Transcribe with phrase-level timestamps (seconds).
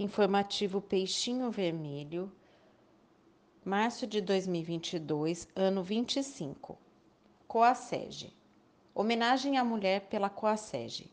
[0.00, 2.30] Informativo Peixinho Vermelho,
[3.64, 6.78] março de 2022, ano 25.
[7.48, 8.32] Coasege.
[8.94, 11.10] Homenagem à mulher pela Coasege.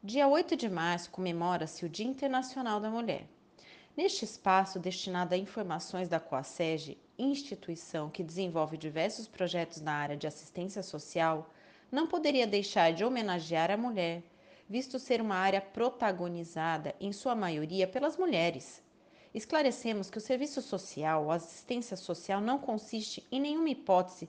[0.00, 3.26] Dia 8 de março comemora-se o Dia Internacional da Mulher.
[3.96, 10.28] Neste espaço destinado a informações da Coasege, instituição que desenvolve diversos projetos na área de
[10.28, 11.52] assistência social,
[11.90, 14.22] não poderia deixar de homenagear a mulher
[14.68, 18.82] visto ser uma área protagonizada, em sua maioria, pelas mulheres.
[19.34, 24.28] Esclarecemos que o serviço social ou assistência social não consiste em nenhuma hipótese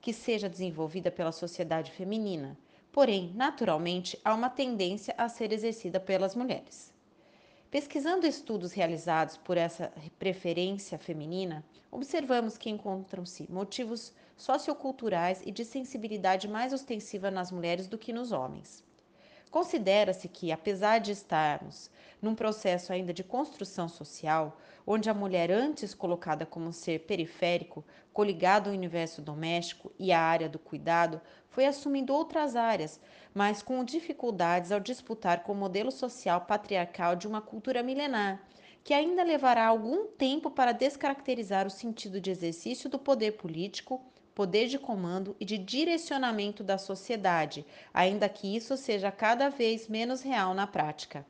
[0.00, 2.56] que seja desenvolvida pela sociedade feminina,
[2.92, 6.92] porém, naturalmente, há uma tendência a ser exercida pelas mulheres.
[7.70, 16.46] Pesquisando estudos realizados por essa preferência feminina, observamos que encontram-se motivos socioculturais e de sensibilidade
[16.46, 18.84] mais ostensiva nas mulheres do que nos homens.
[19.54, 21.88] Considera-se que, apesar de estarmos
[22.20, 28.68] num processo ainda de construção social, onde a mulher antes colocada como ser periférico, coligado
[28.68, 33.00] ao universo doméstico e à área do cuidado, foi assumindo outras áreas,
[33.32, 38.42] mas com dificuldades ao disputar com o modelo social patriarcal de uma cultura milenar,
[38.82, 44.66] que ainda levará algum tempo para descaracterizar o sentido de exercício do poder político poder
[44.66, 50.52] de comando e de direcionamento da sociedade, ainda que isso seja cada vez menos real
[50.54, 51.24] na prática.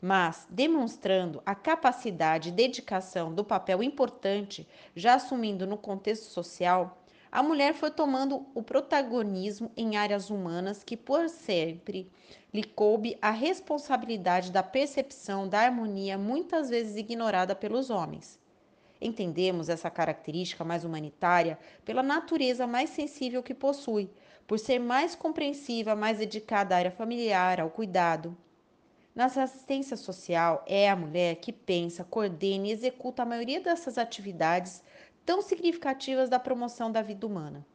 [0.00, 7.42] Mas, demonstrando a capacidade e dedicação do papel importante já assumindo no contexto social, a
[7.42, 12.10] mulher foi tomando o protagonismo em áreas humanas que, por sempre,
[12.52, 18.38] lhe coube a responsabilidade da percepção da harmonia muitas vezes ignorada pelos homens.
[19.00, 24.10] Entendemos essa característica mais humanitária pela natureza mais sensível que possui,
[24.46, 28.36] por ser mais compreensiva, mais dedicada à área familiar, ao cuidado.
[29.14, 34.82] Na assistência social, é a mulher que pensa, coordena e executa a maioria dessas atividades
[35.24, 37.66] tão significativas da promoção da vida humana.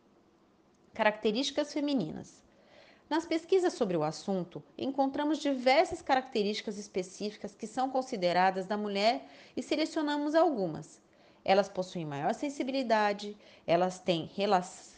[0.94, 2.44] Características femininas.
[3.10, 9.62] Nas pesquisas sobre o assunto, encontramos diversas características específicas que são consideradas da mulher e
[9.62, 11.01] selecionamos algumas.
[11.44, 13.36] Elas possuem maior sensibilidade,
[13.66, 14.30] elas têm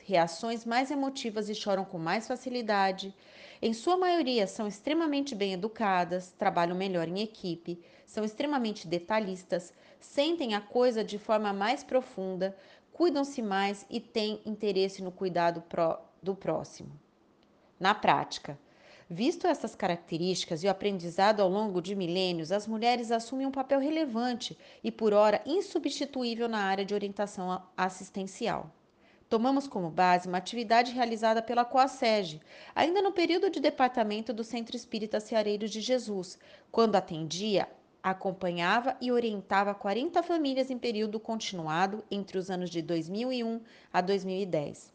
[0.05, 3.15] reações mais emotivas e choram com mais facilidade.
[3.61, 10.53] Em sua maioria, são extremamente bem educadas, trabalham melhor em equipe, são extremamente detalhistas, sentem
[10.53, 12.57] a coisa de forma mais profunda,
[12.91, 15.63] cuidam-se mais e têm interesse no cuidado
[16.21, 16.91] do próximo.
[17.79, 18.59] Na prática,
[19.15, 23.79] Visto essas características e o aprendizado ao longo de milênios, as mulheres assumem um papel
[23.79, 28.71] relevante e, por ora, insubstituível na área de orientação assistencial.
[29.29, 32.41] Tomamos como base uma atividade realizada pela Coasege,
[32.73, 36.39] ainda no período de departamento do Centro Espírita Ceareiros de Jesus,
[36.71, 37.69] quando atendia,
[38.01, 43.61] acompanhava e orientava 40 famílias em período continuado entre os anos de 2001
[43.93, 44.92] a 2010.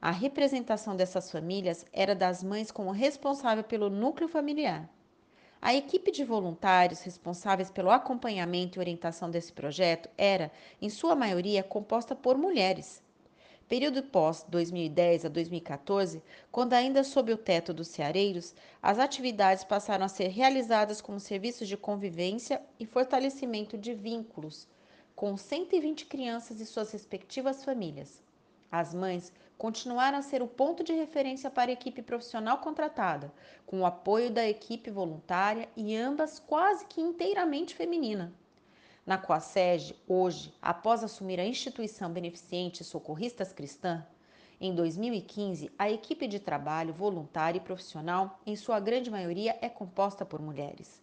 [0.00, 4.88] A representação dessas famílias era das mães como responsável pelo núcleo familiar.
[5.60, 11.62] A equipe de voluntários responsáveis pelo acompanhamento e orientação desse projeto era, em sua maioria,
[11.62, 13.02] composta por mulheres.
[13.66, 20.04] Período pós 2010 a 2014, quando ainda sob o teto dos ceareiros, as atividades passaram
[20.04, 24.68] a ser realizadas como serviços de convivência e fortalecimento de vínculos
[25.16, 28.22] com 120 crianças e suas respectivas famílias.
[28.70, 33.32] As mães continuaram a ser o ponto de referência para a equipe profissional contratada,
[33.64, 38.32] com o apoio da equipe voluntária e ambas quase que inteiramente feminina.
[39.04, 44.04] Na Coasege, hoje, após assumir a instituição beneficente Socorristas Cristã,
[44.60, 50.24] em 2015, a equipe de trabalho voluntária e profissional, em sua grande maioria, é composta
[50.24, 51.02] por mulheres.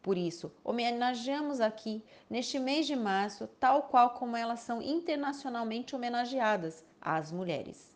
[0.00, 6.84] Por isso, homenageamos aqui, neste mês de março, tal qual como elas são internacionalmente homenageadas,
[7.00, 7.91] as mulheres.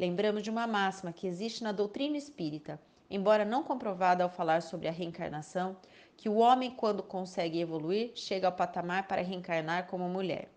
[0.00, 2.80] Lembramos de uma máxima que existe na doutrina espírita,
[3.10, 5.76] embora não comprovada ao falar sobre a reencarnação,
[6.16, 10.48] que o homem, quando consegue evoluir, chega ao patamar para reencarnar como mulher.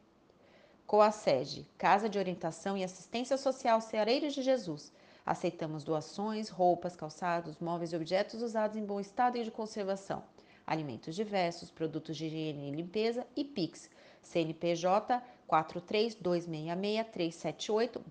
[0.88, 4.94] Coasege, Casa de Orientação e Assistência Social Ceareiros de Jesus.
[5.26, 10.24] Aceitamos doações, roupas, calçados, móveis e objetos usados em bom estado e de conservação,
[10.66, 13.90] alimentos diversos, produtos de higiene e limpeza e PIX,
[14.22, 17.44] CNPJ 43266